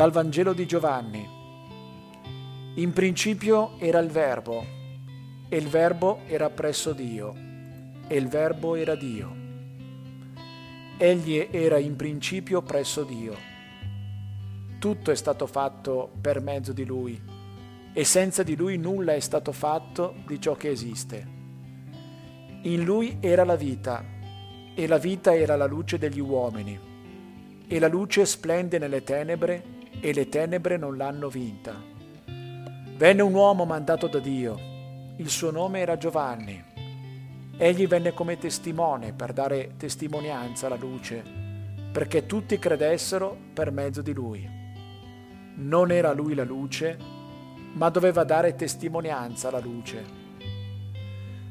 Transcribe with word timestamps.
Dal 0.00 0.12
Vangelo 0.12 0.54
di 0.54 0.64
Giovanni. 0.64 1.28
In 2.76 2.90
principio 2.94 3.78
era 3.78 3.98
il 3.98 4.08
Verbo, 4.08 4.64
e 5.46 5.54
il 5.58 5.68
Verbo 5.68 6.20
era 6.26 6.48
presso 6.48 6.94
Dio, 6.94 7.34
e 8.08 8.16
il 8.16 8.26
Verbo 8.26 8.76
era 8.76 8.94
Dio. 8.94 9.36
Egli 10.96 11.48
era 11.50 11.76
in 11.76 11.96
principio 11.96 12.62
presso 12.62 13.02
Dio. 13.02 13.36
Tutto 14.78 15.10
è 15.10 15.14
stato 15.14 15.46
fatto 15.46 16.10
per 16.18 16.40
mezzo 16.40 16.72
di 16.72 16.86
Lui, 16.86 17.20
e 17.92 18.02
senza 18.02 18.42
di 18.42 18.56
Lui 18.56 18.78
nulla 18.78 19.12
è 19.12 19.20
stato 19.20 19.52
fatto 19.52 20.14
di 20.26 20.40
ciò 20.40 20.54
che 20.54 20.70
esiste. 20.70 21.26
In 22.62 22.84
Lui 22.84 23.18
era 23.20 23.44
la 23.44 23.56
vita, 23.56 24.02
e 24.74 24.86
la 24.86 24.96
vita 24.96 25.36
era 25.36 25.56
la 25.56 25.66
luce 25.66 25.98
degli 25.98 26.20
uomini, 26.20 26.80
e 27.68 27.78
la 27.78 27.88
luce 27.88 28.24
splende 28.24 28.78
nelle 28.78 29.04
tenebre, 29.04 29.76
e 30.00 30.12
le 30.14 30.28
tenebre 30.28 30.76
non 30.76 30.96
l'hanno 30.96 31.28
vinta. 31.28 31.74
Venne 32.96 33.22
un 33.22 33.34
uomo 33.34 33.64
mandato 33.64 34.06
da 34.06 34.18
Dio, 34.18 34.58
il 35.16 35.28
suo 35.28 35.50
nome 35.50 35.80
era 35.80 35.96
Giovanni. 35.96 36.64
Egli 37.56 37.86
venne 37.86 38.14
come 38.14 38.38
testimone 38.38 39.12
per 39.12 39.32
dare 39.32 39.74
testimonianza 39.76 40.66
alla 40.66 40.76
luce, 40.76 41.22
perché 41.92 42.24
tutti 42.24 42.58
credessero 42.58 43.36
per 43.52 43.70
mezzo 43.70 44.00
di 44.00 44.14
lui. 44.14 44.48
Non 45.56 45.90
era 45.90 46.12
lui 46.12 46.34
la 46.34 46.44
luce, 46.44 46.96
ma 47.74 47.90
doveva 47.90 48.24
dare 48.24 48.54
testimonianza 48.54 49.48
alla 49.48 49.60
luce. 49.60 50.18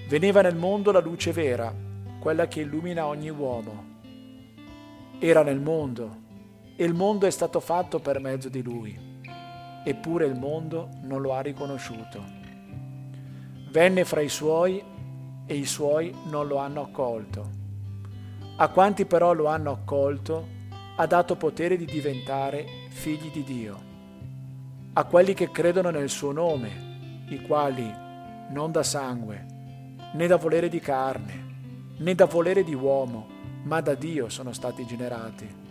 Veniva 0.08 0.42
nel 0.42 0.56
mondo 0.56 0.92
la 0.92 1.00
luce 1.00 1.32
vera, 1.32 1.72
quella 2.20 2.48
che 2.48 2.62
illumina 2.62 3.06
ogni 3.06 3.30
uomo. 3.30 3.98
Era 5.20 5.44
nel 5.44 5.60
mondo 5.60 6.28
e 6.80 6.86
il 6.86 6.94
mondo 6.94 7.26
è 7.26 7.30
stato 7.30 7.60
fatto 7.60 8.00
per 8.00 8.22
mezzo 8.22 8.48
di 8.48 8.64
lui, 8.64 8.98
eppure 9.84 10.26
il 10.26 10.40
mondo 10.40 10.88
non 11.02 11.20
lo 11.22 11.34
ha 11.34 11.42
riconosciuto. 11.42 12.24
Venne 13.70 14.06
fra 14.06 14.22
i 14.22 14.30
suoi 14.30 14.82
e 15.46 15.56
i 15.56 15.66
suoi 15.66 16.16
non 16.30 16.48
lo 16.48 16.56
hanno 16.56 16.84
accolto. 16.84 17.50
A 18.56 18.70
quanti 18.70 19.06
però 19.06 19.34
lo 19.34 19.48
hanno 19.48 19.72
accolto 19.72 20.48
ha 20.96 21.06
dato 21.06 21.36
potere 21.36 21.76
di 21.76 21.84
diventare 21.84 22.66
figli 22.92 23.30
di 23.30 23.44
Dio. 23.44 23.78
A 24.94 25.04
quelli 25.04 25.34
che 25.34 25.52
credono 25.52 25.90
nel 25.90 26.08
suo 26.08 26.32
nome, 26.32 27.26
i 27.28 27.42
quali 27.42 27.94
non 28.52 28.72
da 28.72 28.84
sangue, 28.84 29.46
né 30.14 30.28
da 30.28 30.38
volere 30.38 30.70
di 30.70 30.80
carne, 30.80 31.96
né 31.98 32.16
da 32.16 32.24
volere 32.24 32.64
di 32.64 32.74
uomo, 32.74 33.28
ma 33.64 33.82
da 33.82 33.96
Dio 33.96 34.30
sono 34.30 34.54
stati 34.54 34.86
generati. 34.86 35.68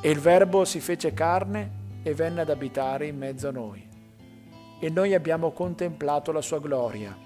E 0.00 0.10
il 0.10 0.20
Verbo 0.20 0.64
si 0.64 0.78
fece 0.80 1.12
carne 1.12 2.00
e 2.02 2.14
venne 2.14 2.42
ad 2.42 2.50
abitare 2.50 3.06
in 3.06 3.18
mezzo 3.18 3.48
a 3.48 3.52
noi. 3.52 3.86
E 4.80 4.90
noi 4.90 5.12
abbiamo 5.12 5.50
contemplato 5.50 6.30
la 6.30 6.40
sua 6.40 6.60
gloria, 6.60 7.16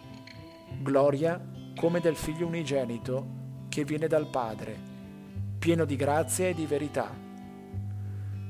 gloria 0.80 1.38
come 1.76 2.00
del 2.00 2.16
Figlio 2.16 2.46
unigenito 2.46 3.40
che 3.68 3.84
viene 3.84 4.06
dal 4.06 4.28
Padre, 4.28 4.74
pieno 5.58 5.84
di 5.84 5.96
grazia 5.96 6.48
e 6.48 6.54
di 6.54 6.64
verità. 6.64 7.14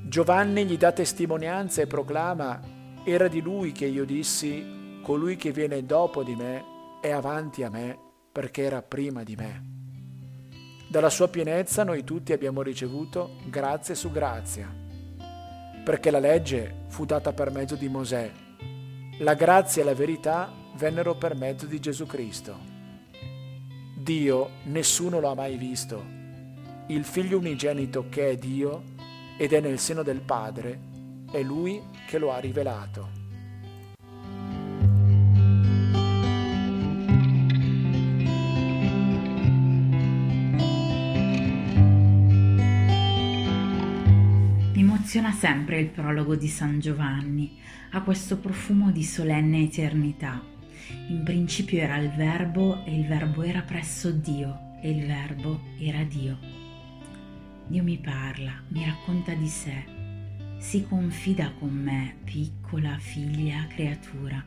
Giovanni 0.07 0.65
gli 0.65 0.77
dà 0.77 0.93
testimonianza 0.93 1.81
e 1.81 1.87
proclama, 1.87 2.61
era 3.03 3.27
di 3.27 3.41
lui 3.41 3.73
che 3.73 3.85
io 3.85 4.05
dissi, 4.05 5.01
colui 5.03 5.35
che 5.35 5.51
viene 5.51 5.85
dopo 5.85 6.23
di 6.23 6.35
me 6.35 6.63
è 7.01 7.11
avanti 7.11 7.63
a 7.63 7.69
me 7.69 7.97
perché 8.31 8.63
era 8.63 8.81
prima 8.81 9.23
di 9.23 9.35
me. 9.35 9.72
Dalla 10.93 11.09
sua 11.09 11.27
pienezza 11.27 11.83
noi 11.83 12.03
tutti 12.03 12.33
abbiamo 12.33 12.61
ricevuto 12.61 13.37
grazia 13.45 13.95
su 13.95 14.11
grazia, 14.11 14.71
perché 15.83 16.11
la 16.11 16.19
legge 16.19 16.83
fu 16.89 17.03
data 17.03 17.33
per 17.33 17.49
mezzo 17.49 17.73
di 17.73 17.89
Mosè, 17.89 18.31
la 19.17 19.33
grazia 19.33 19.81
e 19.81 19.85
la 19.85 19.95
verità 19.95 20.53
vennero 20.75 21.15
per 21.15 21.33
mezzo 21.33 21.65
di 21.65 21.79
Gesù 21.79 22.05
Cristo. 22.05 22.55
Dio 23.97 24.49
nessuno 24.65 25.19
lo 25.19 25.31
ha 25.31 25.33
mai 25.33 25.57
visto, 25.57 25.99
il 26.89 27.03
figlio 27.05 27.39
unigenito 27.39 28.05
che 28.07 28.29
è 28.29 28.35
Dio 28.35 28.83
ed 29.35 29.51
è 29.51 29.59
nel 29.61 29.79
seno 29.79 30.03
del 30.03 30.21
Padre, 30.21 30.79
è 31.31 31.41
Lui 31.41 31.81
che 32.05 32.19
lo 32.19 32.31
ha 32.31 32.37
rivelato. 32.37 33.22
Emoziona 45.15 45.39
sempre 45.39 45.79
il 45.79 45.89
prologo 45.89 46.35
di 46.35 46.47
San 46.47 46.79
Giovanni, 46.79 47.59
ha 47.91 48.01
questo 48.01 48.39
profumo 48.39 48.89
di 48.89 49.03
solenne 49.03 49.61
eternità. 49.61 50.43
In 51.09 51.21
principio 51.23 51.77
era 51.77 51.97
il 51.97 52.09
Verbo 52.09 52.83
e 52.83 52.97
il 52.97 53.05
Verbo 53.05 53.43
era 53.43 53.61
presso 53.61 54.09
Dio 54.09 54.79
e 54.81 54.89
il 54.89 55.05
Verbo 55.05 55.65
era 55.77 56.03
Dio. 56.03 56.39
Dio 57.67 57.83
mi 57.83 57.99
parla, 57.99 58.59
mi 58.69 58.83
racconta 58.85 59.35
di 59.35 59.47
sé, 59.47 59.83
si 60.57 60.83
confida 60.87 61.51
con 61.59 61.69
me, 61.69 62.15
piccola 62.23 62.97
figlia 62.97 63.67
creatura. 63.67 64.43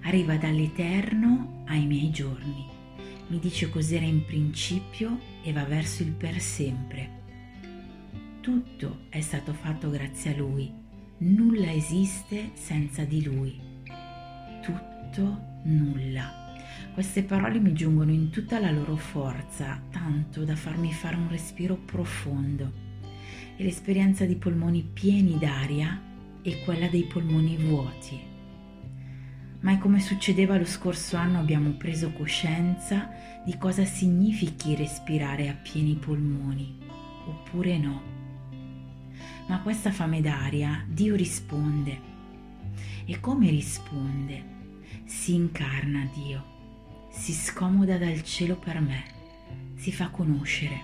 Arriva 0.00 0.34
dall'eterno 0.38 1.62
ai 1.68 1.86
miei 1.86 2.10
giorni, 2.10 2.66
mi 3.28 3.38
dice 3.38 3.70
cos'era 3.70 4.06
in 4.06 4.24
principio 4.24 5.20
e 5.44 5.52
va 5.52 5.62
verso 5.62 6.02
il 6.02 6.10
per 6.10 6.40
sempre 6.40 7.20
tutto 8.42 9.02
è 9.08 9.20
stato 9.20 9.52
fatto 9.52 9.88
grazie 9.88 10.34
a 10.34 10.36
Lui, 10.36 10.70
nulla 11.18 11.70
esiste 11.70 12.50
senza 12.54 13.04
di 13.04 13.22
Lui. 13.22 13.56
Tutto, 14.60 15.60
nulla. 15.62 16.50
Queste 16.92 17.22
parole 17.22 17.60
mi 17.60 17.72
giungono 17.72 18.10
in 18.10 18.30
tutta 18.30 18.58
la 18.58 18.72
loro 18.72 18.96
forza, 18.96 19.80
tanto 19.92 20.44
da 20.44 20.56
farmi 20.56 20.92
fare 20.92 21.14
un 21.14 21.28
respiro 21.28 21.76
profondo. 21.76 22.72
E 23.56 23.62
l'esperienza 23.62 24.24
di 24.24 24.34
polmoni 24.34 24.82
pieni 24.92 25.38
d'aria 25.38 26.02
e 26.42 26.64
quella 26.64 26.88
dei 26.88 27.04
polmoni 27.04 27.56
vuoti. 27.56 28.20
Ma 29.60 29.70
è 29.70 29.78
come 29.78 30.00
succedeva 30.00 30.58
lo 30.58 30.64
scorso 30.64 31.16
anno 31.16 31.38
abbiamo 31.38 31.70
preso 31.74 32.10
coscienza 32.10 33.08
di 33.44 33.56
cosa 33.56 33.84
significhi 33.84 34.74
respirare 34.74 35.48
a 35.48 35.54
pieni 35.54 35.94
polmoni, 35.94 36.76
oppure 37.26 37.78
no 37.78 38.12
ma 39.52 39.60
questa 39.60 39.92
fame 39.92 40.22
d'aria 40.22 40.82
Dio 40.88 41.14
risponde. 41.14 42.00
E 43.04 43.20
come 43.20 43.50
risponde? 43.50 44.42
Si 45.04 45.34
incarna 45.34 46.08
Dio, 46.14 46.42
si 47.10 47.34
scomoda 47.34 47.98
dal 47.98 48.22
cielo 48.22 48.56
per 48.56 48.80
me, 48.80 49.04
si 49.74 49.92
fa 49.92 50.08
conoscere, 50.08 50.80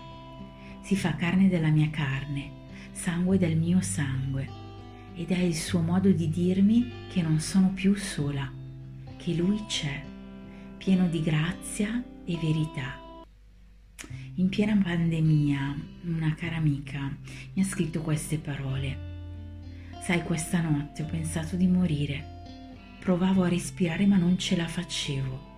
si 0.82 0.96
fa 0.96 1.14
carne 1.14 1.48
della 1.48 1.70
mia 1.70 1.88
carne, 1.88 2.66
sangue 2.92 3.38
del 3.38 3.56
mio 3.56 3.80
sangue, 3.80 4.46
ed 5.14 5.30
è 5.30 5.38
il 5.38 5.56
suo 5.56 5.80
modo 5.80 6.10
di 6.10 6.28
dirmi 6.28 7.06
che 7.08 7.22
non 7.22 7.40
sono 7.40 7.70
più 7.70 7.94
sola, 7.94 8.52
che 9.16 9.32
Lui 9.32 9.64
c'è, 9.66 10.04
pieno 10.76 11.08
di 11.08 11.22
grazia 11.22 12.04
e 12.26 12.36
verità 12.36 13.07
in 14.38 14.48
piena 14.50 14.78
pandemia, 14.80 15.76
una 16.04 16.32
cara 16.34 16.56
amica 16.56 17.12
mi 17.54 17.60
ha 17.60 17.64
scritto 17.64 18.02
queste 18.02 18.38
parole. 18.38 19.06
Sai, 20.00 20.22
questa 20.22 20.60
notte 20.60 21.02
ho 21.02 21.06
pensato 21.06 21.56
di 21.56 21.66
morire. 21.66 22.36
Provavo 23.00 23.42
a 23.42 23.48
respirare 23.48 24.06
ma 24.06 24.16
non 24.16 24.38
ce 24.38 24.56
la 24.56 24.68
facevo. 24.68 25.56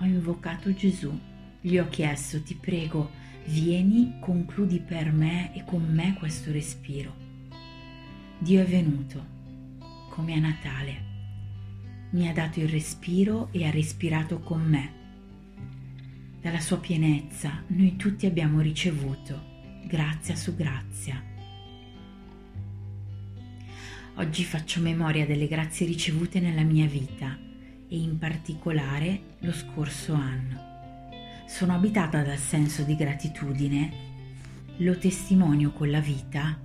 Ho 0.00 0.04
invocato 0.04 0.74
Gesù. 0.74 1.16
Gli 1.60 1.78
ho 1.78 1.88
chiesto, 1.88 2.42
ti 2.42 2.56
prego, 2.56 3.08
vieni, 3.46 4.16
concludi 4.18 4.80
per 4.80 5.12
me 5.12 5.54
e 5.54 5.62
con 5.64 5.86
me 5.88 6.16
questo 6.18 6.50
respiro. 6.50 7.14
Dio 8.40 8.60
è 8.60 8.64
venuto, 8.64 9.24
come 10.10 10.34
a 10.34 10.40
Natale. 10.40 11.06
Mi 12.10 12.28
ha 12.28 12.32
dato 12.32 12.58
il 12.58 12.68
respiro 12.68 13.48
e 13.52 13.64
ha 13.64 13.70
respirato 13.70 14.40
con 14.40 14.62
me 14.62 14.97
dalla 16.40 16.60
sua 16.60 16.78
pienezza 16.78 17.62
noi 17.68 17.96
tutti 17.96 18.26
abbiamo 18.26 18.60
ricevuto 18.60 19.56
grazia 19.84 20.36
su 20.36 20.54
grazia. 20.54 21.22
Oggi 24.16 24.44
faccio 24.44 24.80
memoria 24.80 25.26
delle 25.26 25.46
grazie 25.46 25.86
ricevute 25.86 26.40
nella 26.40 26.62
mia 26.62 26.86
vita 26.86 27.38
e 27.88 27.96
in 27.96 28.18
particolare 28.18 29.36
lo 29.40 29.52
scorso 29.52 30.12
anno. 30.12 30.66
Sono 31.46 31.74
abitata 31.74 32.22
dal 32.22 32.36
senso 32.36 32.82
di 32.82 32.96
gratitudine, 32.96 33.92
lo 34.78 34.98
testimonio 34.98 35.72
con 35.72 35.90
la 35.90 36.00
vita 36.00 36.58